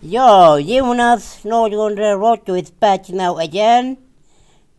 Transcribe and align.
Ja, 0.00 0.58
Jonas 0.58 1.38
Nordgren 1.44 1.96
Radio 1.96 2.54
is 2.56 2.70
back 2.70 3.08
now 3.08 3.38
again 3.38 3.96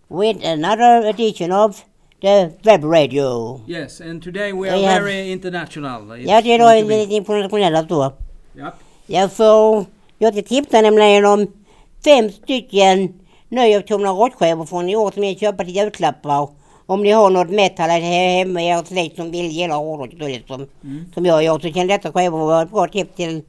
with 0.09 0.43
another 0.45 1.07
edition 1.07 1.51
of 1.51 1.83
the 2.21 2.51
web 2.63 2.83
radio. 2.83 3.61
Yes, 3.67 3.99
and 3.99 4.21
today 4.21 4.53
we 4.53 4.69
are 4.69 4.77
have- 4.77 5.01
very 5.03 5.31
international. 5.31 6.11
It's 6.11 6.29
Ja, 6.29 6.41
det 6.41 6.53
är 6.53 6.59
då 6.59 6.65
going 6.65 6.81
to 6.83 6.87
be- 6.87 6.97
lite 6.97 7.13
internationella 7.15 7.87
så. 7.87 8.11
Ja. 8.57 8.73
Jag 9.07 9.31
får, 9.33 9.85
jag 10.17 10.33
ska 10.33 10.41
tipsa 10.43 10.81
nämligen 10.81 11.25
om 11.25 11.47
fem 12.05 12.29
stycken 12.31 13.13
nyuppkomna 13.49 14.09
råttskivor 14.09 14.65
från 14.65 14.89
i 14.89 14.95
år 14.95 15.11
som 15.11 15.21
ni 15.21 15.35
köper 15.35 15.65
till 15.65 15.75
julklappar. 15.75 16.49
Om 16.85 17.03
ni 17.03 17.11
har 17.11 17.29
något 17.29 17.49
metal 17.49 17.89
hemma 17.89 18.61
i 18.61 18.67
er 18.67 18.83
släkt 18.83 19.15
som 19.15 19.31
vill 19.31 19.45
gilla 19.51 19.75
hårdrock 19.75 20.13
och 20.13 20.19
dåligt 20.19 20.47
som, 20.47 20.67
Mm. 20.83 21.05
som 21.13 21.25
jag 21.25 21.43
gör 21.43 21.59
så 21.59 21.71
kan 21.73 21.87
detta 21.87 22.11
skivor 22.11 22.37
vara 22.37 22.61
ett 22.61 22.71
bra 22.71 22.87
tips 22.87 23.15
till 23.15 23.41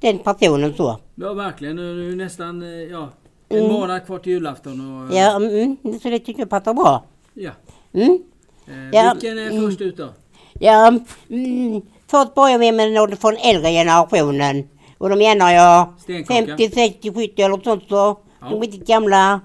den 0.00 0.18
personen 0.18 0.74
så. 0.76 0.98
ja, 1.14 1.32
verkligen. 1.32 1.76
Nu 1.76 2.12
är 2.12 2.16
nästan 2.16 2.62
eh, 2.62 2.68
ja, 2.68 3.08
en 3.48 3.58
Mm. 3.58 3.72
månad 3.72 4.06
kvar 4.06 4.18
till 4.18 4.32
julafton. 4.32 5.08
Och, 5.10 5.16
Ja, 5.16 5.36
mm, 5.36 5.76
så 6.02 6.08
det 6.08 6.18
tycker 6.18 6.40
jag 6.40 6.50
passar 6.50 6.74
bra. 6.74 7.04
ja. 7.34 7.50
Mm. 7.94 8.18
Eh, 8.66 8.90
Ja, 8.92 9.12
Vilken 9.14 9.38
är 9.38 9.50
mm. 9.50 9.62
först 9.62 9.80
ut 9.80 9.96
då? 9.96 10.08
Ja, 10.60 10.88
mm, 11.30 11.82
först 12.10 12.34
börjar 12.34 12.58
vi 12.58 12.72
med 12.72 12.92
något 12.92 13.20
från 13.20 13.36
äldre 13.36 13.70
generationen. 13.70 14.68
Och 14.98 15.08
då 15.10 15.16
menar 15.16 15.52
jag 15.52 15.94
Stenkaka. 15.98 16.46
50, 16.46 16.70
60, 16.70 17.14
70 17.14 17.42
eller 17.42 17.64
sånt 17.64 17.84
så. 17.88 18.18
Ja. 18.40 18.46
De 18.50 18.60
riktigt 18.60 18.86
gamla. 18.86 19.40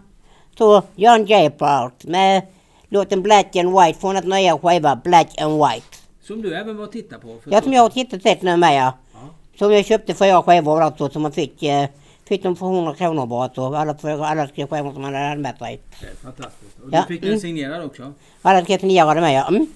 Så 0.58 0.84
Jan 0.96 1.26
Jeppard 1.26 1.92
med 2.02 2.42
låten 2.90 3.22
Black 3.22 3.56
and 3.56 3.80
White 3.80 4.00
från 4.00 4.16
ett 4.16 4.26
nya 4.26 4.58
skiva 4.58 4.96
Black 4.96 5.42
and 5.42 5.54
White. 5.54 5.88
Som 6.22 6.42
du 6.42 6.56
även 6.56 6.78
var 6.78 6.84
och 6.84 6.92
titta 6.92 7.20
på? 7.20 7.36
Ja, 7.46 7.62
som 7.62 7.74
jag 7.74 7.82
har 7.82 7.90
tittat 7.90 8.22
sett 8.22 8.42
nu 8.42 8.58
med 8.58 8.76
ja. 8.76 8.94
Ja. 9.14 9.20
Som 9.60 9.74
jag 9.74 9.86
köpte 9.86 10.14
fyra 10.14 10.44
skivor 10.44 10.82
alltså 10.82 11.10
som 11.10 11.22
man 11.22 11.32
fick. 11.32 11.64
Eh, 11.64 11.90
fick 12.28 12.44
dem 12.44 12.56
för 12.56 12.66
100 12.66 12.94
kronor 12.94 13.26
bara 13.26 13.50
så. 13.50 13.76
Alla, 13.76 13.98
fyra, 13.98 14.28
alla 14.28 14.48
tre 14.48 14.68
skivor 14.68 14.94
som 14.94 15.02
man 15.02 15.14
hade 15.16 15.36
med 15.36 15.58
sig. 15.58 15.82
Det 16.00 16.06
är 16.06 16.16
fantastiskt. 16.16 16.80
Och 16.84 16.90
Ja, 16.92 17.04
du 17.08 17.14
fick 17.14 17.22
mm. 17.22 17.32
den 17.32 17.40
signerad 17.40 17.86
också? 17.86 18.14
Alla 18.42 18.66
tre 18.66 18.80
signerade 18.80 19.22
med 19.22 19.34
ja. 19.34 19.48
Mm. 19.48 19.68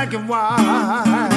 Black 0.00 0.14
and 0.14 0.28
white. 0.28 1.29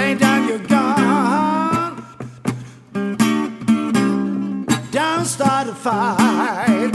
Lay 0.00 0.14
down 0.14 0.48
your 0.48 0.58
gun. 0.60 2.02
Don't 4.90 5.26
start 5.26 5.68
a 5.68 5.74
fight. 5.74 6.89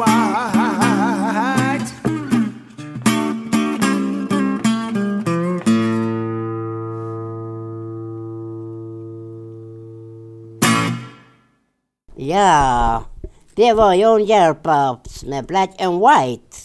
White. 0.00 1.92
Ja, 12.16 13.04
det 13.54 13.72
var 13.72 13.94
John 13.94 14.24
Jerpards 14.24 15.24
med 15.24 15.46
Black 15.46 15.80
and 15.80 16.00
White. 16.00 16.56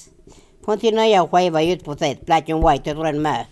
Från 0.65 0.79
sin 0.79 0.95
nya 0.95 1.27
skiva 1.27 1.61
just 1.61 1.85
precis, 1.85 2.19
Black 2.25 2.49
and 2.49 2.69
White 2.69 2.89
heter 2.89 3.03
den 3.03 3.21
med. 3.21 3.45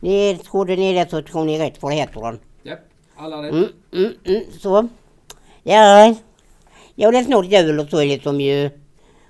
Ni 0.00 0.38
trodde 0.50 0.76
ni 0.76 0.92
det 0.92 1.10
så 1.10 1.22
tror 1.22 1.44
ni 1.44 1.58
rätt 1.58 1.78
för 1.78 1.88
det 1.88 1.94
heter 1.94 2.20
den. 2.20 2.40
Ja, 2.62 2.76
alla 3.16 3.42
rätt. 3.42 3.52
Mm, 3.52 3.68
mm, 3.92 4.12
mm, 4.24 4.42
så. 4.60 4.88
Ja, 5.62 6.14
ja 6.94 7.10
det 7.10 7.18
är 7.18 7.24
snart 7.24 7.46
jul 7.46 7.80
och 7.80 7.88
så 7.88 8.04
liksom 8.04 8.40
ju. 8.40 8.70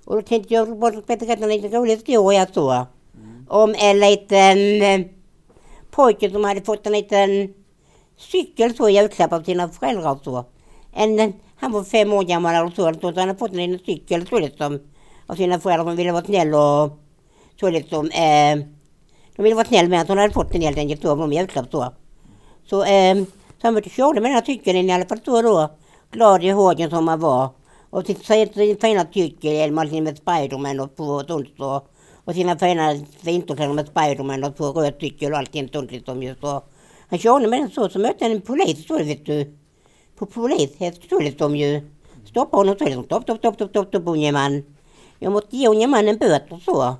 Och 0.06 0.16
då 0.16 0.22
tänkte 0.22 0.54
jag 0.54 0.78
bara 0.78 1.00
Peter 1.00 1.42
en 1.42 1.48
liten 1.48 1.70
rolig 1.70 1.94
historia 1.94 2.46
så. 2.54 2.86
Om 3.48 3.74
en 3.78 4.00
liten 4.00 4.82
eh, 4.82 5.06
pojke 5.90 6.30
som 6.30 6.44
hade 6.44 6.62
fått 6.62 6.86
en 6.86 6.92
liten 6.92 7.54
cykel 8.16 8.74
så 8.76 8.88
i 8.88 8.92
julklapp 8.96 9.32
av 9.32 9.42
sina 9.42 9.68
föräldrar 9.68 10.10
och 10.10 10.24
så. 10.24 10.44
En, 10.92 11.32
han 11.56 11.72
var 11.72 11.84
fem 11.84 12.12
år 12.12 12.22
gammal 12.22 12.54
eller 12.54 12.70
så, 12.70 13.00
så 13.00 13.06
han 13.06 13.18
hade 13.28 13.38
fått 13.38 13.50
en 13.50 13.56
liten 13.56 13.86
cykel 13.86 14.26
så 14.26 14.38
liksom 14.38 14.80
av 15.26 15.34
sina 15.34 15.60
föräldrar 15.60 15.84
som 15.84 15.96
ville 15.96 16.12
vara 16.12 16.24
snäll 16.24 16.54
och 16.54 16.98
så 17.60 17.70
liksom. 17.70 18.10
Eh, 18.10 18.56
De 19.36 19.42
ville 19.42 19.54
vara 19.54 19.66
snäll 19.66 19.88
med 19.88 20.00
att 20.00 20.08
hon 20.08 20.18
hade 20.18 20.34
fått 20.34 20.52
den 20.52 20.62
helt 20.62 20.78
enkelt 20.78 21.02
då, 21.02 21.10
av 21.10 21.32
julklapp 21.32 21.70
då. 21.70 21.92
Så, 22.70 22.84
eh, 22.84 23.16
så 23.60 23.66
han 23.66 23.74
var 23.74 23.80
och 23.80 23.90
körde 23.90 24.20
med 24.20 24.30
den 24.30 24.34
här 24.36 24.44
cykeln 24.44 24.90
i 24.90 24.92
alla 24.92 25.06
fall 25.06 25.20
så 25.24 25.42
då. 25.42 25.70
Glad 26.10 26.44
i 26.44 26.50
hågen 26.50 26.90
som 26.90 27.08
han 27.08 27.20
var. 27.20 27.50
Och 27.96 28.06
sitt 28.06 28.24
sin 28.24 28.76
fina 28.76 29.06
cykelhjälm 29.14 29.78
och 29.78 29.88
sin 29.88 30.04
med 30.04 30.16
Spiderman 30.16 30.80
och 30.80 30.96
på 30.96 31.22
tunt 31.22 31.60
och, 31.60 31.88
Och 32.24 32.34
sina 32.34 32.58
fina 32.58 32.94
vinterkläder 33.20 33.72
med 33.72 33.86
Spiderman 33.86 34.44
och 34.44 34.56
på 34.56 34.64
röd 34.72 34.94
cykel 35.00 35.32
och 35.32 35.38
allting 35.38 35.68
tunt 35.68 35.92
liksom 35.92 36.22
just 36.22 36.40
då. 36.40 36.64
Han 37.08 37.18
körde 37.18 37.48
med 37.48 37.60
den 37.60 37.70
så, 37.70 37.88
så 37.88 37.98
mötte 37.98 38.24
han 38.24 38.32
en 38.32 38.40
polis 38.40 38.86
så 38.86 38.98
vet 38.98 39.26
du. 39.26 39.56
På 40.16 40.26
polishäst 40.26 41.08
så 41.08 41.20
liksom 41.20 41.56
ju. 41.56 41.80
Stoppade 42.24 42.60
honom 42.60 42.76
så 42.78 42.84
liksom. 42.84 43.04
Stopp, 43.04 43.22
stopp, 43.22 43.38
stopp, 43.38 43.54
stopp, 43.54 43.70
stopp, 43.70 43.88
stopp 43.88 44.06
unge 44.06 44.32
man. 44.32 44.62
Jag 45.18 45.32
måste 45.32 45.56
ge 45.56 45.68
unge 45.68 45.86
mannen 45.86 46.18
böter 46.18 46.60
så. 46.64 46.94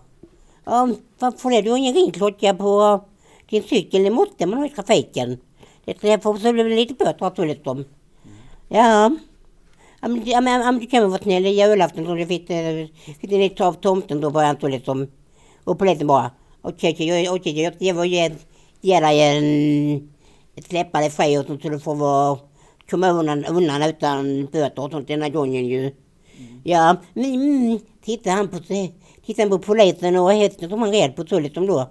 Ja, 0.65 0.89
varför 1.19 1.53
är 1.53 1.63
du 1.63 1.79
ingen 1.79 1.95
ringklocka 1.95 2.55
på 2.55 3.05
din 3.51 3.63
cykel? 3.63 4.03
Det 4.03 4.11
måste 4.11 4.47
man 4.47 4.59
ha 4.59 4.67
i 4.67 4.71
trafiken. 4.71 5.39
Det 5.85 6.23
får 6.23 6.37
så 6.37 6.53
lite 6.53 6.95
böter 6.95 7.33
så 7.37 7.45
liksom. 7.45 7.85
Ja. 8.69 9.11
Ja 10.07 10.11
men, 10.11 10.23
ja, 10.27 10.41
men, 10.41 10.79
du 10.79 10.87
kan 10.87 11.03
väl 11.03 11.11
vara 11.11 11.23
snäll, 11.23 11.43
det 11.43 11.49
är 11.49 11.69
julafton 11.69 12.05
så 12.05 12.15
du 12.15 12.27
fick, 12.27 12.51
eh, 12.51 12.87
fick 13.21 13.61
av 13.61 13.73
tomten 13.73 14.21
då 14.21 14.31
började 14.31 14.49
han 14.53 14.61
så 14.61 14.69
liksom. 14.69 15.07
Och 15.65 15.79
polisen 15.79 16.07
bara, 16.07 16.31
okej, 16.63 16.93
okej, 16.93 17.31
okej, 17.31 17.63
jag 17.81 17.95
ska 17.97 18.05
ge, 18.05 18.31
ge 18.81 19.01
dig 19.01 19.21
en, 19.21 20.09
släppa 20.69 21.01
dig 21.01 21.11
fri 21.11 21.39
och 21.39 21.47
så 21.47 21.69
du 21.69 21.81
får 21.81 21.95
vara, 21.95 22.39
komma 22.91 23.11
undan, 23.11 23.45
undan 23.45 23.83
utan 23.83 24.47
böter 24.47 24.85
och 24.85 24.91
sånt 24.91 25.09
denna 25.09 25.29
gången 25.29 25.67
ju. 25.67 25.95
Ja, 26.65 26.97
men 27.15 27.35
mm, 27.35 27.79
tittar 28.05 28.31
han 28.31 28.49
på, 28.49 28.59
sig- 28.59 28.95
tittar 29.27 29.43
han 29.43 29.51
på 29.51 29.59
polisen 29.59 30.17
och 30.17 30.33
hästen 30.33 30.69
som 30.71 30.83
han 30.83 30.93
red 30.93 31.17
på 31.17 31.27
så 31.27 31.41
liksom 31.41 31.67
då. 31.67 31.91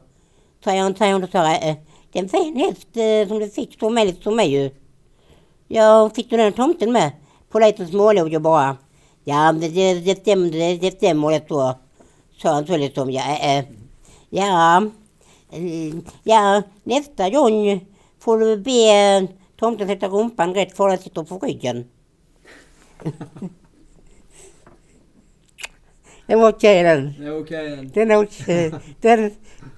Säger 0.63 0.81
han, 0.81 0.95
säger 0.95 1.13
hon 1.13 1.21
då. 1.21 1.27
säger, 1.27 1.69
eh, 1.69 1.75
det 2.11 2.19
är 2.19 2.23
en 2.23 2.29
fin 2.29 2.55
häst 2.55 2.97
eh, 2.97 3.27
som 3.27 3.39
du 3.39 3.49
fick, 3.49 3.79
som 3.79 3.93
med 3.93 4.07
lite 4.07 4.23
som 4.23 4.35
mig 4.35 4.51
ju. 4.51 4.69
Ja, 5.67 6.09
fick 6.15 6.29
du 6.29 6.37
den 6.37 6.53
tomten 6.53 6.91
med? 6.91 7.11
Polisen 7.55 7.87
smålog 7.87 8.29
ju 8.29 8.39
bara. 8.39 8.77
Ja, 9.23 9.51
det, 9.51 9.67
det, 9.67 9.93
det 9.93 10.15
stämmer, 10.15 10.51
det, 10.51 10.77
det 10.77 10.91
stämmer 10.91 11.31
det 11.31 11.47
så. 11.47 11.75
Sa 12.37 12.53
han 12.53 12.67
så 12.67 12.77
liksom, 12.77 13.11
ja, 13.11 13.21
äh, 13.21 13.59
äh. 13.59 13.65
ja, 14.29 14.83
eh, 15.51 15.93
ja, 16.23 16.63
nästa 16.83 17.29
gång 17.29 17.85
får 18.19 18.39
du 18.39 18.57
be 18.57 19.27
tomten 19.59 19.87
sätta 19.87 20.07
rumpan 20.07 20.53
rätt 20.53 20.77
för 20.77 20.89
att 20.89 21.01
sitter 21.01 21.23
på 21.23 21.39
ryggen. 21.39 21.85
Det 26.27 26.35
var 26.35 26.49
okej 26.49 26.83
den. 26.83 27.13
Det 27.19 27.25
är 27.25 27.41
okej. 27.41 27.89
Den 27.93 28.11
är 28.11 28.23
okej. 28.23 28.73
Den, 29.01 29.31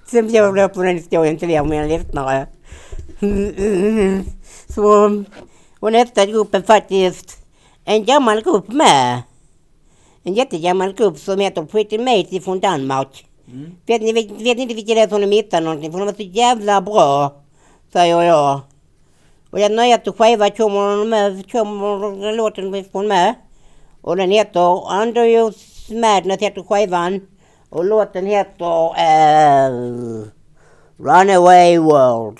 sen 0.06 0.30
jag 0.30 0.52
blev 0.52 0.68
på 0.68 0.82
den 0.82 0.96
historien 0.96 1.38
till 1.38 1.50
er 1.50 1.74
jag 1.74 1.88
lättnare. 1.88 2.46
Så, 4.74 5.24
och 5.80 5.92
nästa 5.92 6.26
grupp 6.26 6.54
är 6.54 6.62
faktiskt 6.62 7.47
en 7.88 8.04
gammal 8.04 8.42
grupp 8.42 8.68
med. 8.68 9.22
En 10.22 10.34
jättegammal 10.34 10.92
grupp 10.92 11.18
som 11.18 11.40
heter 11.40 11.62
Pretty 11.62 11.98
Mate 11.98 12.40
från 12.40 12.60
Danmark. 12.60 13.26
Mm. 13.46 13.76
Vet 13.86 14.02
ni, 14.02 14.12
vet, 14.12 14.30
vet 14.30 14.56
ni 14.56 14.62
inte 14.62 14.74
vilka 14.74 14.94
det 14.94 15.00
är 15.00 15.08
som 15.08 15.20
de 15.20 15.30
hittar 15.30 15.60
någonting? 15.60 15.92
För 15.92 15.98
de 15.98 16.08
är 16.08 16.12
så 16.12 16.22
jävla 16.22 16.80
bra, 16.80 17.32
säger 17.92 18.22
jag. 18.22 18.60
Och 19.50 19.58
den 19.58 19.76
nyaste 19.76 20.12
skivan 20.12 20.50
kommer 20.50 21.04
med, 21.04 21.52
kommer 21.52 22.32
låten 22.36 22.84
från 22.92 23.08
med. 23.08 23.34
Och 24.00 24.16
den 24.16 24.30
heter 24.30 24.92
Underuse 25.02 25.94
Madness 25.94 26.40
heter 26.40 26.62
skivan. 26.62 27.20
Och 27.70 27.84
låten 27.84 28.26
heter 28.26 28.88
uh, 28.88 30.26
Runaway 30.98 31.78
World. 31.78 32.38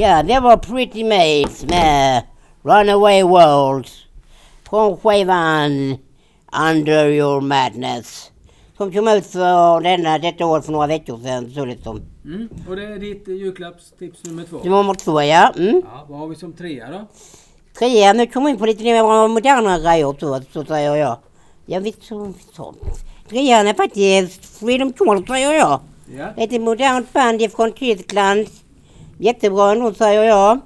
Ja, 0.00 0.22
det 0.22 0.40
var 0.40 0.56
Pretty 0.56 1.04
Mates 1.04 1.64
med 1.64 2.22
Runaway 2.62 3.22
World 3.22 3.86
från 4.70 4.96
skivan 4.96 5.96
Under 6.70 7.08
Your 7.08 7.40
Madness. 7.40 8.30
Som 8.76 8.92
kom 8.92 9.08
ut 9.08 9.26
för 9.26 9.80
denna, 9.80 10.18
detta 10.18 10.46
år 10.46 10.60
för 10.60 10.72
några 10.72 10.86
veckor 10.86 11.18
sedan 11.18 11.50
så 11.54 11.64
det 11.64 11.82
som. 11.82 12.02
Mm. 12.24 12.48
Och 12.68 12.76
det 12.76 12.84
är 12.84 12.98
ditt 12.98 13.28
julklappstips 13.28 14.24
nummer 14.24 14.44
två. 14.44 14.60
Det 14.62 14.68
var 14.68 14.82
nummer 14.82 14.94
två 14.94 15.22
ja. 15.22 15.52
Mm. 15.56 15.82
Ja, 15.84 16.06
vad 16.08 16.18
har 16.18 16.28
vi 16.28 16.34
som 16.34 16.52
trea 16.52 16.90
då? 16.90 17.06
Trea, 17.78 18.12
nu 18.12 18.26
kommer 18.26 18.46
vi 18.46 18.52
in 18.52 18.58
på 18.58 18.66
lite 18.66 18.84
mer 18.84 19.28
moderna 19.28 19.78
grejer 19.78 20.16
så, 20.20 20.40
så 20.52 20.64
säger 20.64 20.96
jag. 20.96 21.16
Jag 21.66 21.80
vet 21.80 22.02
så, 22.02 22.32
så. 22.52 22.74
Trean 23.28 23.66
är 23.66 23.74
faktiskt 23.74 24.58
Freedom 24.58 24.92
Call 24.92 25.26
säger 25.26 25.52
jag. 25.52 25.80
Ja. 26.18 26.28
Ett 26.36 26.60
modernt 26.60 27.12
band 27.12 27.42
ifrån 27.42 27.72
Tyskland. 27.72 28.46
Jättebra 29.18 29.74
nog 29.74 29.96
säger 29.96 30.22
jag. 30.22 30.58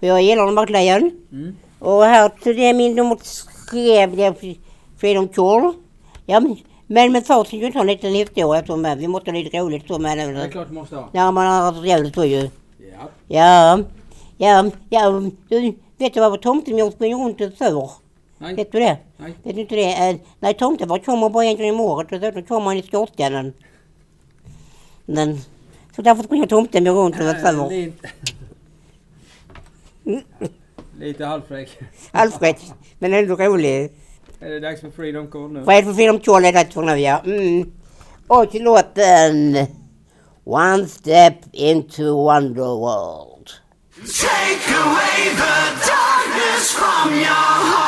För 0.00 0.06
jag 0.06 0.22
gillar 0.22 0.52
verkligen. 0.54 1.10
Mm. 1.32 1.56
Och 1.78 2.04
här 2.04 2.28
till 2.28 2.56
det 2.56 2.68
är 2.68 2.74
min 2.74 2.96
nummer 2.96 3.18
tre, 3.70 4.06
det 4.06 4.56
Freedom 4.98 5.28
Call. 5.28 5.72
Ja, 6.26 6.40
men, 6.86 7.12
med 7.12 7.26
kan 7.26 7.58
ju 7.58 7.72
ta 7.72 7.80
en 7.80 7.86
liten 7.86 8.14
historia 8.14 8.66
så 8.66 8.76
med. 8.76 8.98
Vi 8.98 9.08
måste 9.08 9.30
ha 9.30 9.38
lite 9.38 9.58
roligt 9.58 9.86
så 9.86 9.98
med. 9.98 10.18
Det 10.18 10.22
är 10.22 10.50
klart 10.50 10.68
du 10.68 10.74
måste 10.74 10.96
ha. 10.96 11.08
När 11.12 11.32
man 11.32 11.46
har 11.46 11.72
så 11.72 11.84
jävligt 11.86 12.14
så 12.14 12.24
ju. 12.24 12.50
Ja. 12.78 13.08
Ja, 13.28 13.78
ja, 14.38 14.70
ja, 14.90 15.22
du 15.48 15.74
vet 15.98 16.14
du 16.14 16.20
vad 16.20 16.42
tomtemjölk 16.42 16.94
springer 16.94 17.16
runt 17.16 17.40
och 17.40 17.52
för? 17.52 17.90
Nej. 18.38 18.54
Vet 18.54 18.72
du 18.72 18.78
det? 18.78 18.98
Nej. 19.16 19.34
Vet 19.42 19.54
du 19.54 19.60
inte 19.60 19.74
det? 19.74 20.08
Eh, 20.08 20.16
nej, 20.40 20.54
tomten 20.54 20.88
kommer 20.88 21.28
bara 21.28 21.44
en 21.44 21.56
gång 21.56 21.70
om 21.70 21.80
året 21.80 22.12
och 22.12 22.20
då 22.20 22.42
kommer 22.42 22.66
han 22.66 22.76
i 22.76 22.82
skorstenen. 22.82 23.52
Men, 25.04 25.40
så 25.96 26.02
därför 26.02 26.22
springer 26.22 26.46
tomten 26.46 26.88
runt 26.88 27.16
och 27.16 27.22
Äh, 27.22 27.36
för. 27.36 27.70
Lite, 27.70 28.08
lite 30.98 31.24
halvfräck. 31.24 31.78
Alfred, 32.10 32.56
men 32.98 33.14
ändå 33.14 33.36
rolig. 33.36 33.92
Är 34.40 34.50
det 34.50 34.60
dags 34.60 34.80
för 34.80 34.90
Freedom 34.90 35.26
Call 35.26 35.52
nu? 35.52 35.60
Det 35.60 35.82
för 35.82 35.94
film 35.94 36.20
Kjol 36.20 36.44
är 36.44 36.52
det 36.52 36.72
för 36.72 36.82
nu 36.82 36.96
ja? 36.96 37.22
Mm. 37.24 37.72
Och 38.26 38.50
till 38.50 38.62
låten 38.62 39.66
One 40.44 40.86
Step 40.88 41.34
Into 41.52 42.04
Wonderworld. 42.24 43.50
Take 43.96 44.74
away 44.84 45.30
the 45.36 45.56
darkness 45.86 46.72
from 46.72 47.14
your 47.14 47.24
heart. 47.24 47.85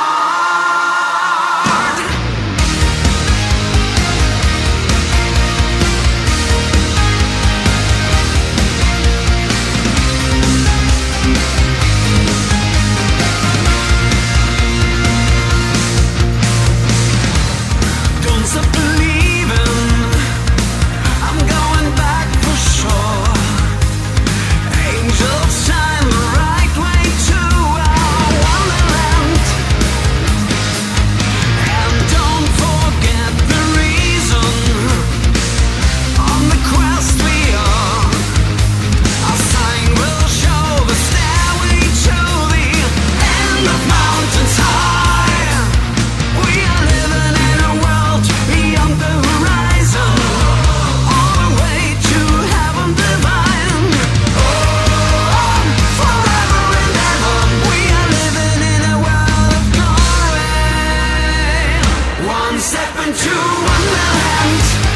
One 62.40 62.61
step 62.61 62.95
into 63.04 63.35
wonderland. 63.35 64.88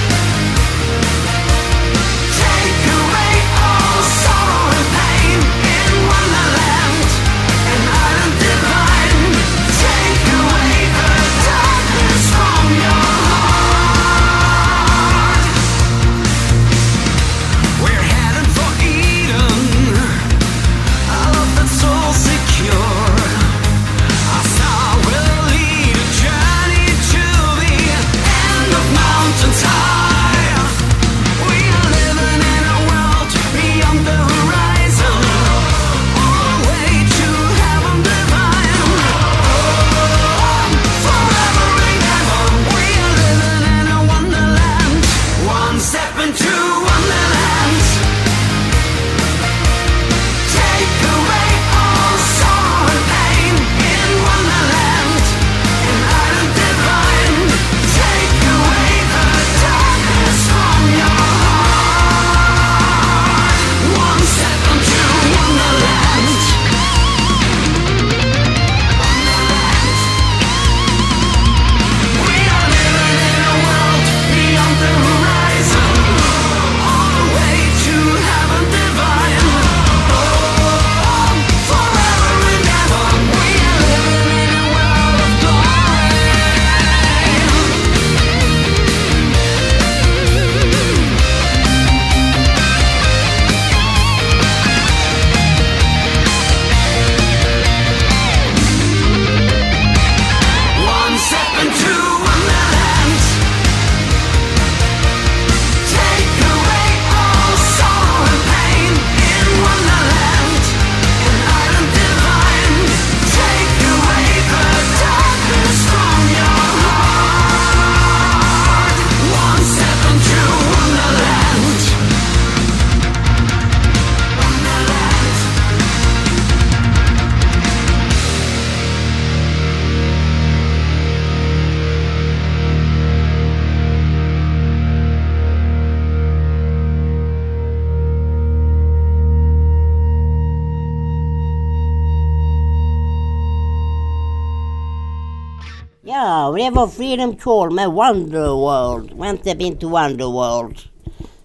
Och 146.52 146.58
det 146.58 146.70
var 146.70 146.86
Freedom 146.86 147.36
Call 147.36 147.70
med 147.70 147.90
Wonderworld. 147.92 149.38
Step 149.40 149.60
into 149.60 149.88
Wonderworld. 149.88 150.78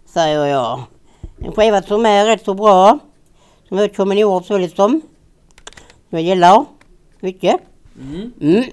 Säger 0.05 0.45
jag. 0.45 0.83
En 1.43 1.51
skiva 1.51 1.81
som 1.81 2.05
är 2.05 2.25
rätt 2.25 2.45
så 2.45 2.53
bra. 2.53 2.99
som 3.69 3.89
kommit 3.89 4.19
i 4.19 4.23
år 4.23 4.41
så 4.41 4.57
liksom. 4.57 5.01
Jag 6.09 6.21
gillar 6.21 6.65
mycket. 7.19 7.55
Mm. 8.01 8.31
Mm. 8.41 8.63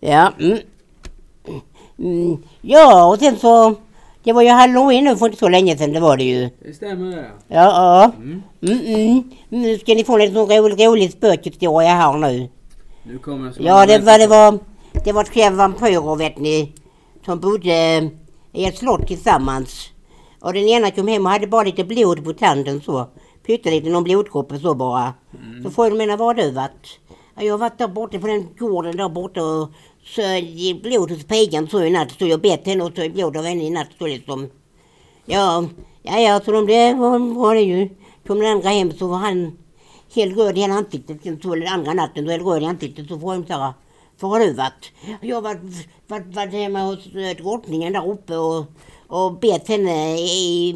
Ja, 0.00 0.32
mm. 0.40 0.58
Mm. 1.98 2.42
Ja, 2.60 3.06
och 3.06 3.18
sen 3.18 3.36
så... 3.36 3.74
Det 4.22 4.32
var 4.32 4.42
ju 4.42 4.48
halloween 4.48 5.04
nu 5.04 5.16
för 5.16 5.26
inte 5.26 5.38
så 5.38 5.48
länge 5.48 5.76
sedan, 5.76 5.92
det 5.92 6.00
var 6.00 6.16
det 6.16 6.24
ju. 6.24 6.50
Det 6.58 6.74
stämmer 6.74 7.16
det. 7.16 7.30
Ja, 7.48 7.64
ja. 7.64 8.12
Mm. 8.16 8.42
Mm. 8.60 9.30
Nu 9.48 9.78
ska 9.78 9.94
ni 9.94 10.04
få 10.04 10.18
sån 10.18 10.48
rolig, 10.48 10.86
rolig 10.86 11.12
spökhistoria 11.12 11.94
här 11.94 12.12
nu. 12.12 12.48
Nu 13.02 13.18
kommer 13.18 13.54
Ja, 13.58 13.86
det 13.86 13.98
var, 13.98 14.18
det 14.18 14.26
var, 14.26 14.58
det 15.04 15.12
var 15.12 15.24
tre 15.24 15.50
vampyrer 15.50 16.16
vet 16.16 16.38
ni. 16.38 16.72
Som 17.24 17.40
bodde 17.40 18.10
i 18.52 18.64
ett 18.64 18.78
slott 18.78 19.06
tillsammans. 19.06 19.88
Och 20.40 20.52
den 20.52 20.68
ena 20.68 20.90
kom 20.90 21.08
hem 21.08 21.26
och 21.26 21.32
hade 21.32 21.46
bara 21.46 21.62
lite 21.62 21.84
blod 21.84 22.24
på 22.24 22.32
tanden 22.32 22.80
så. 22.80 23.08
Pyttelite, 23.46 23.90
någon 23.90 24.04
blodkropp 24.04 24.52
och 24.52 24.60
så 24.60 24.74
bara. 24.74 25.14
Så 25.62 25.70
frågade 25.70 25.96
de 25.96 26.00
henne, 26.00 26.16
var 26.16 26.34
du 26.34 26.50
varit? 26.50 27.00
Ja, 27.36 27.42
jag 27.42 27.52
har 27.52 27.58
varit 27.58 27.78
där 27.78 27.88
borta 27.88 28.18
på 28.18 28.26
den 28.26 28.48
gården 28.58 28.96
där 28.96 29.08
borta 29.08 29.42
och 29.42 29.68
sög 30.04 30.44
i 30.44 30.80
blod 30.82 31.10
hos 31.10 31.24
pigan 31.24 31.68
så 31.68 31.82
i 31.82 31.90
natt. 31.90 32.12
Så 32.18 32.26
jag 32.26 32.40
bet 32.40 32.66
henne 32.66 32.84
och 32.84 32.96
sög 32.96 33.12
blod 33.12 33.36
av 33.36 33.44
henne 33.44 33.64
i 33.64 33.70
natt 33.70 33.88
så 33.98 34.06
liksom. 34.06 34.48
Ja, 35.24 35.64
ja, 36.02 36.18
ja, 36.20 36.40
så 36.44 36.52
de 36.52 36.66
det 36.66 36.94
var, 36.94 37.34
var 37.34 37.54
det 37.54 37.60
ju. 37.62 37.88
Kom 38.26 38.38
den 38.38 38.52
andra 38.52 38.68
hem 38.68 38.92
så 38.92 39.06
var 39.06 39.16
han 39.16 39.52
helt 40.14 40.36
röd 40.36 40.58
i 40.58 40.60
hela 40.60 40.74
ansiktet. 40.74 41.22
Sen 41.22 41.40
så 41.42 41.66
andra 41.68 41.92
natten, 41.92 42.24
då 42.24 42.30
är 42.30 42.38
det 42.38 42.44
röd 42.44 42.62
i 42.62 42.66
ansiktet. 42.66 43.08
Så 43.08 43.18
får 43.18 43.34
hon 43.34 43.46
så 43.46 43.52
här, 43.52 43.72
var 44.20 44.30
har 44.30 44.40
du 44.40 44.52
varit? 44.52 44.92
Jag 45.20 45.36
har 45.36 45.42
varit, 45.42 45.88
varit, 46.06 46.34
varit 46.34 46.52
hemma 46.52 46.80
hos 46.80 47.06
eh, 47.06 47.36
drottningen 47.36 47.92
där 47.92 48.10
uppe 48.10 48.36
och, 48.36 48.64
och 49.06 49.38
bet 49.38 49.68
henne 49.68 50.18
i, 50.18 50.68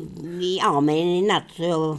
i 0.43 0.61
armen 0.63 0.97
i 0.97 1.23
natt. 1.23 1.45
Så 1.57 1.63
jag, 1.63 1.99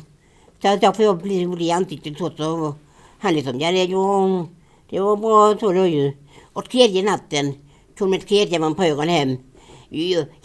så 0.62 0.76
därför 0.82 1.04
jag 1.04 1.17
blev 1.17 1.52
röd 1.52 1.62
i 1.62 1.71
ansiktet 1.71 2.17
så. 2.17 2.32
så 2.38 2.76
han 3.19 3.34
liksom, 3.34 3.60
ja 3.60 3.71
det 3.71 3.95
var, 3.95 4.47
det 4.89 5.00
var 5.00 5.17
bra 5.17 5.58
så 5.60 5.71
det. 5.71 5.89
ju. 5.89 6.13
Och 6.54 6.69
tredje 6.69 7.04
natten 7.04 7.54
kom 7.97 8.12
den 8.12 8.21
tredje 8.21 8.60
vampyren 8.60 9.10
hem. 9.10 9.38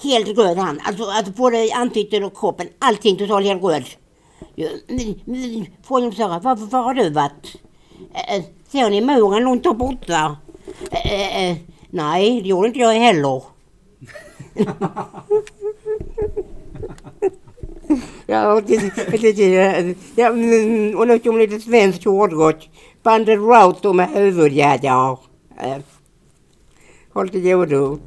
Helt 0.02 0.38
röd 0.38 0.58
han. 0.58 0.80
Alltså, 0.84 1.04
alltså 1.04 1.32
både 1.32 1.70
ansiktet 1.74 2.24
och 2.24 2.36
kroppen, 2.36 2.68
allting 2.78 3.16
totalt 3.16 3.46
helt 3.46 3.62
röd. 3.62 3.84
Ja, 4.54 4.68
men- 4.88 5.20
men- 5.24 5.66
var, 5.88 6.56
var 6.70 6.82
har 6.82 6.94
du 6.94 7.10
varit? 7.10 7.56
Eh, 8.14 8.36
eh, 8.36 8.44
ser 8.68 8.90
ni 8.90 9.00
muren 9.00 9.42
långt 9.44 9.62
där 9.64 9.74
borta? 9.74 10.36
Eh, 10.90 11.56
nej, 11.90 12.40
det 12.42 12.48
gjorde 12.48 12.68
inte 12.68 12.80
jag 12.80 12.92
heller. 12.94 13.42
ja, 18.26 18.52
och 18.52 18.62
det, 18.62 18.76
det, 19.10 19.32
det, 19.32 19.94
ja, 20.14 20.26
mm, 20.28 20.96
och 20.98 21.08
nu 21.08 21.18
kommer 21.18 21.38
lite 21.38 21.60
svensk 21.60 22.04
hårdrock. 22.04 22.70
Bandet 23.02 23.38
Router 23.38 23.92
med 23.92 24.08
huvudgäddor. 24.08 25.18
Håll 27.12 27.28
till 27.28 27.42
godo. 27.42 27.98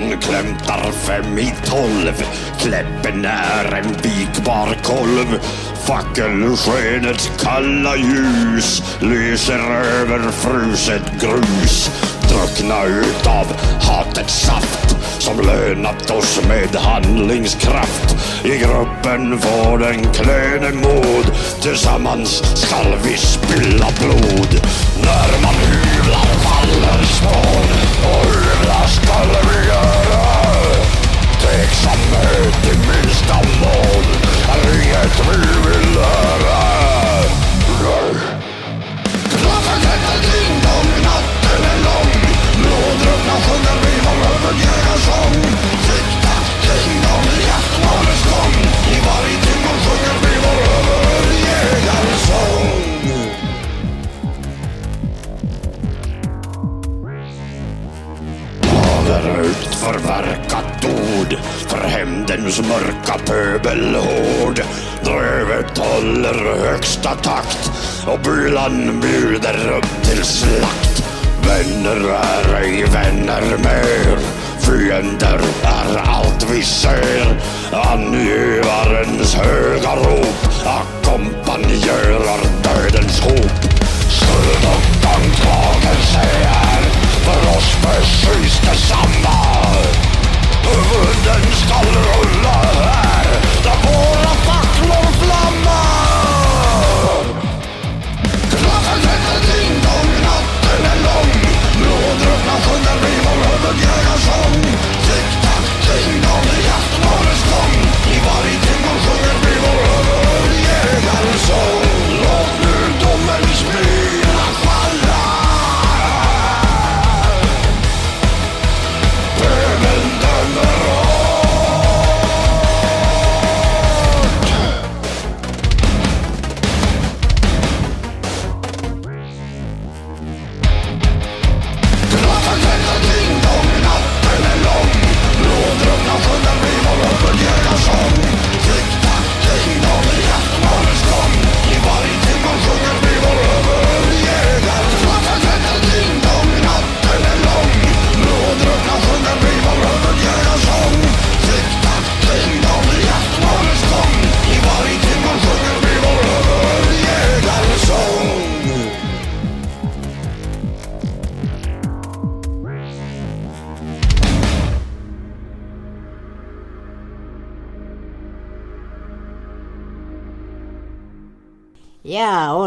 Klockan 0.00 0.20
klämtar 0.20 0.92
fem 0.92 1.38
i 1.38 1.54
tolv. 1.64 2.24
Kläppen 2.58 3.24
är 3.24 3.72
en 3.74 3.92
vikbar 3.92 4.76
kolv. 4.82 5.40
Fackelskenets 5.84 7.30
kalla 7.40 7.96
ljus 7.96 8.82
lyser 9.00 9.58
över 9.58 10.30
fruset 10.30 11.02
grus. 11.20 11.90
Druckna 12.28 12.84
utav 12.84 13.46
hatets 13.80 14.40
saft 14.40 14.96
som 15.18 15.40
lönat 15.40 16.10
oss 16.10 16.40
med 16.48 16.76
handlingskraft. 16.76 18.16
I 18.44 18.58
gruppen 18.58 19.38
får 19.38 19.78
den 19.78 20.12
klöne 20.12 20.70
mod. 20.72 21.26
Tillsammans 21.62 22.42
skall 22.60 22.96
vi 23.04 23.16
spilla 23.16 23.88
blod. 24.00 24.66
När 24.96 25.42
man 25.42 25.54
hyvlar 25.54 26.26
faller 26.44 27.04
spån 27.04 27.70
och 28.04 28.24
hyvlar 28.24 28.86
skall 28.86 29.28
vi 29.48 29.68
göra. 29.68 29.79
Woo! 32.40 32.69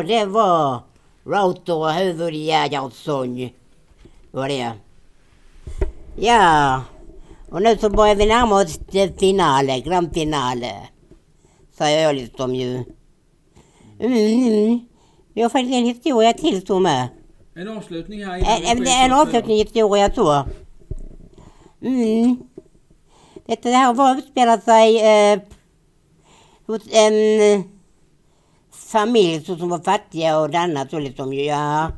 Och 0.04 0.10
det 0.10 0.26
var 0.26 0.82
Router 1.24 1.76
och 1.76 1.92
Huvud 1.92 2.34
Gerhardsson. 2.34 3.50
Var 4.32 4.48
det. 4.48 4.72
Ja, 6.16 6.82
och 7.50 7.62
nu 7.62 7.78
så 7.78 7.90
börjar 7.90 8.16
vi 8.16 8.26
närma 8.26 8.62
oss 8.62 8.80
det 8.92 9.20
finale, 9.20 9.80
grand 9.80 10.14
finale. 10.14 10.72
Säger 11.78 12.04
jag 12.04 12.16
liksom 12.16 12.56
ju. 12.56 12.84
Mm, 14.00 14.48
mm. 14.48 14.80
Vi 15.34 15.42
har 15.42 15.50
faktiskt 15.50 15.76
en 15.76 15.86
historia 15.86 16.34
till 16.34 16.66
så 16.66 16.80
med. 16.80 17.08
En 17.56 17.68
avslutning 17.68 18.26
här 18.26 18.38
En, 18.38 18.78
en, 18.78 18.88
en 18.88 19.12
avslutning 19.12 19.58
historia 19.58 20.14
så. 20.14 20.46
Mm. 21.82 22.38
Detta 23.46 23.70
här 23.70 23.94
var 23.94 24.18
utspelar 24.18 24.58
sig 24.58 25.00
eh, 25.00 25.40
hos 26.66 26.82
en 26.92 27.73
familj 28.86 29.46
så 29.46 29.56
som 29.56 29.70
var 29.70 29.80
fattiga 29.80 30.40
och 30.40 30.56
annat 30.56 30.92
så 30.92 31.00
liksom 31.00 31.34
ju, 31.34 31.44
ja. 31.44 31.92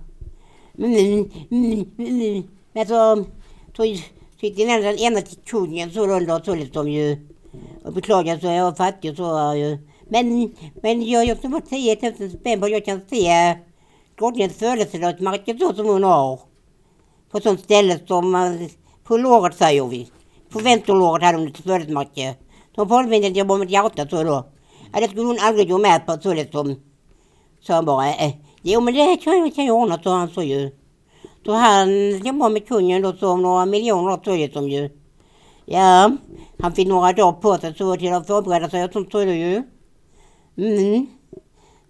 Mm, 0.78 1.32
mm, 1.52 1.86
mm. 1.98 2.44
Men 2.74 2.82
alltså, 2.82 3.26
så, 3.76 3.84
så 3.84 4.02
sitter 4.40 4.66
den 4.66 4.84
ena, 4.84 4.94
ena 4.94 5.22
till 5.22 5.38
kungen 5.38 5.92
så 5.92 6.08
under 6.08 6.44
så 6.44 6.56
liksom 6.56 6.90
ju. 6.90 7.18
Och 7.84 7.94
beklagade 7.94 8.42
så 8.42 8.48
jag 8.48 8.64
var 8.64 8.76
fattig 8.76 9.12
och 9.12 9.18
så 9.18 9.54
ju. 9.56 9.78
Men, 10.10 10.54
men 10.82 11.10
jag, 11.10 11.28
har 11.28 11.36
som 11.36 11.62
10 11.62 12.14
000 12.20 12.30
spänn 12.30 12.62
på 12.62 12.70
jag 12.70 12.86
kan 12.86 13.02
se 13.10 13.56
drottningens 14.18 14.54
födelsedagsmärke 14.54 15.58
så 15.60 15.74
som 15.74 15.86
hon 15.86 16.04
har. 16.04 16.40
På 17.32 17.40
sånt 17.40 17.60
ställe 17.60 18.00
som, 18.08 18.36
eh, 18.36 18.70
på 19.04 19.18
låret 19.18 19.58
säger 19.58 19.86
vi. 19.86 20.08
På 20.50 20.60
vänsterlåret 20.60 21.24
hade 21.24 21.38
hon 21.38 21.48
ett 21.48 21.58
födelsedagsmärke. 21.58 22.36
De 22.76 22.88
påminner 22.88 23.38
jag 23.38 23.52
om 23.52 23.62
ett 23.62 23.70
hjärta 23.70 24.08
så 24.08 24.24
då. 24.24 24.46
Ja, 24.96 25.02
det 25.02 25.08
skulle 25.08 25.28
hon 25.28 25.40
aldrig 25.40 25.70
gå 25.70 25.78
med 25.78 26.06
på 26.06 26.18
så 26.22 26.34
liksom. 26.34 26.76
Så 27.62 27.74
han 27.74 27.86
bara, 27.86 28.10
eh, 28.10 28.26
eh, 28.26 28.34
jo 28.62 28.82
men 28.82 28.94
det 28.94 29.18
kan 29.18 29.38
jag, 29.38 29.56
kan 29.56 29.66
jag 29.66 29.76
ordna, 29.76 30.00
sa 30.04 30.18
han 30.18 30.30
så 30.30 30.44
ju. 30.44 30.72
Så 31.46 31.52
han 31.52 32.18
jobbade 32.18 32.54
med 32.54 32.68
kungen 32.68 33.02
då 33.02 33.14
så 33.14 33.30
om 33.30 33.42
några 33.42 33.66
miljoner 33.66 34.20
så 34.26 34.36
liksom 34.36 34.70
ju. 34.70 34.90
Ja, 35.66 36.12
han 36.60 36.74
fick 36.74 36.88
några 36.88 37.14
dagar 37.14 37.32
på 37.32 37.58
sig 37.58 37.76
så 37.78 37.96
till 37.96 38.14
att 38.14 38.28
förbereda 38.28 38.70
sig 38.70 38.84
och 38.84 38.92
sånt 38.94 39.12
så 39.12 39.22
ju. 39.22 39.64
Mm. 40.58 41.08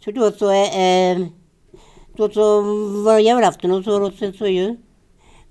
Så 0.04 0.12
då 0.12 0.32
så, 0.32 0.52
eh, 0.52 0.80
eh, 0.80 1.20
då 2.18 2.30
så 2.30 2.62
var 3.04 3.16
det 3.16 3.22
julafton 3.22 3.72
och 3.72 3.84
så, 3.84 4.06
och 4.06 4.14
sen 4.14 4.34
så 4.34 4.48
ju. 4.48 4.78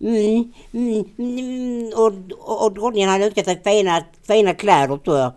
Mm, 0.00 0.52
mm, 0.72 1.04
mm, 1.18 1.92
och, 1.96 2.12
och, 2.48 2.64
och 2.64 2.72
drottningen 2.72 3.10
hade 3.10 3.24
önskat 3.24 3.44
sig 3.44 3.62
fina, 3.64 4.04
fina 4.26 4.54
kläder 4.54 4.98
så. 5.04 5.32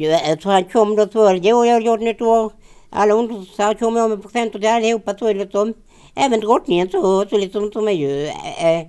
Ja, 0.00 0.36
så 0.42 0.50
han 0.50 0.64
kom 0.64 0.96
då 0.96 1.06
jag 1.44 1.74
har 1.74 1.80
gjort 1.80 2.00
nytt 2.00 2.20
år. 2.22 2.52
Alla 2.90 3.14
ungdomar 3.14 3.74
kommer 3.74 4.08
med 4.08 4.22
presenter 4.22 4.58
till 4.58 4.68
allihopa 4.68 5.18
så 5.18 5.32
liksom. 5.32 5.74
Även 6.14 6.40
drottningen 6.40 6.90
så, 6.90 7.26
så 7.30 7.38
liksom 7.38 7.72
som 7.72 7.88
är 7.88 7.92
ju, 7.92 8.26
eh, 8.26 8.86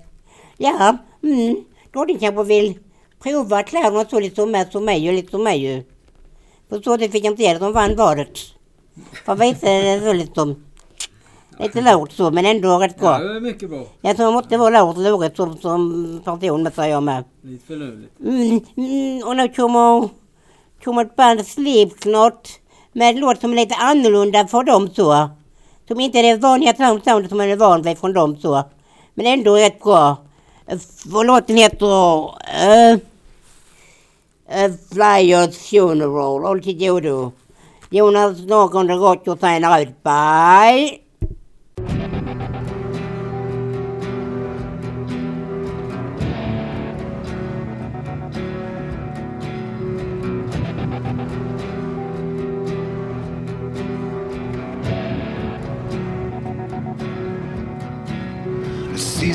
ja, 0.57 0.97
mm, 1.23 1.55
drottningen 1.93 2.19
kanske 2.19 2.43
vill 2.43 2.77
prova 3.23 3.63
kläderna 3.63 4.05
så 4.05 4.19
liksom 4.19 4.51
med 4.51 4.71
som 4.71 4.85
mig 4.85 5.07
och 5.09 5.13
liksom 5.15 5.43
mig 5.43 5.59
ju. 5.59 5.83
På 6.69 6.81
så 6.81 6.97
det 6.97 7.09
fick 7.09 7.25
jag 7.25 7.31
inte 7.33 7.43
det, 7.43 7.59
de 7.59 7.73
vann 7.73 7.95
valet. 7.95 8.37
För 9.25 9.35
är 9.63 9.83
det 9.83 10.05
så 10.05 10.13
liksom. 10.13 10.63
Lite 11.59 11.81
lågt 11.81 12.11
så 12.11 12.31
men 12.31 12.45
ändå 12.45 12.77
rätt 12.79 12.95
Ja, 12.99 13.01
bra. 13.01 13.17
det 13.19 13.35
är 13.35 13.39
mycket 13.39 13.69
bra. 13.69 13.83
Jag 14.01 14.15
tror 14.15 14.25
det 14.25 14.33
måste 14.33 14.57
vara 14.57 14.81
lågt 14.81 14.97
lågt 14.97 15.35
som, 15.37 15.57
som 15.57 16.21
person 16.25 16.63
med 16.63 16.73
jag 16.89 17.03
med. 17.03 17.23
Lite 17.41 17.65
förlöjligt. 17.65 18.19
Mm, 18.19 18.59
mm, 18.77 19.27
och 19.27 19.35
nu 19.37 19.47
kommer, 19.47 20.09
kommer 20.83 21.01
ett 21.05 21.15
band 21.15 21.45
Slipknot 21.47 22.49
med 22.93 23.09
en 23.09 23.19
låt 23.19 23.41
som 23.41 23.51
är 23.51 23.55
lite 23.55 23.75
annorlunda 23.75 24.47
för 24.47 24.63
dem 24.63 24.89
så. 24.95 25.29
Som 25.87 25.99
inte 25.99 26.19
är 26.19 26.23
det 26.23 26.35
vanliga 26.35 26.73
sound- 26.73 27.03
soundet 27.03 27.29
som 27.29 27.37
man 27.37 27.49
är 27.49 27.55
van 27.55 27.81
vid 27.81 27.97
från 27.97 28.13
dem 28.13 28.37
så. 28.37 28.63
Men 29.13 29.25
ändå 29.25 29.55
rätt 29.55 29.79
bra. 29.83 30.17
Och 31.13 31.25
låten 31.25 31.57
heter 31.57 31.85
uh, 31.85 32.97
uh, 34.55 34.71
Flyers 34.91 35.57
Funeral. 35.57 36.43
Håll 36.43 36.63
till 36.63 36.77
godo. 36.87 37.31
Jonas 37.89 38.39
Norrgård 38.39 38.91
och 38.91 38.99
Roger 39.01 39.35
signar 39.35 39.81
ut. 39.81 40.03
Bye! 40.03 41.08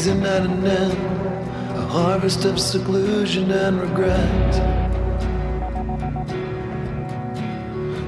A 0.04 0.06
season 0.06 0.26
at 0.26 0.42
an 0.42 0.66
end, 0.66 1.78
a 1.78 1.86
harvest 1.86 2.44
of 2.44 2.60
seclusion 2.60 3.50
and 3.50 3.80
regret. 3.80 4.52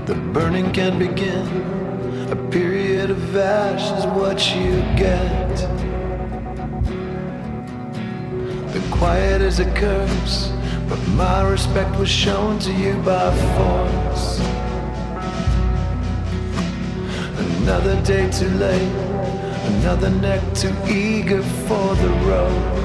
The 0.04 0.14
burning 0.34 0.74
can 0.74 0.98
begin, 0.98 1.46
a 2.30 2.36
period 2.50 3.08
of 3.08 3.34
ash 3.34 3.98
is 3.98 4.04
what 4.08 4.54
you 4.54 4.72
get. 4.94 5.56
The 8.74 8.82
quiet 8.90 9.40
is 9.40 9.60
a 9.60 9.72
curse, 9.72 10.52
but 10.90 11.00
my 11.14 11.48
respect 11.48 11.98
was 11.98 12.10
shown 12.10 12.58
to 12.58 12.72
you 12.74 12.92
by 13.06 13.34
force. 13.56 14.38
Another 17.62 17.98
day 18.02 18.30
too 18.30 18.50
late, 18.50 19.05
another 19.66 20.10
neck 20.10 20.40
too 20.54 20.74
eager 20.88 21.42
for 21.42 21.94
the 21.96 22.08
road. 22.28 22.75